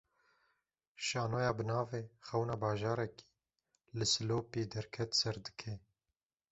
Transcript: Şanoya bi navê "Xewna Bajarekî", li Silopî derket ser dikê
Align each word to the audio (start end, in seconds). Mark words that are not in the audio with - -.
Şanoya 1.05 1.51
bi 1.57 1.63
navê 1.69 2.01
"Xewna 2.27 2.55
Bajarekî", 2.61 3.25
li 3.97 4.05
Silopî 4.13 4.61
derket 4.73 5.11
ser 5.19 5.35
dikê 5.45 5.73